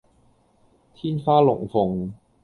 [0.95, 2.11] 天花龍鳳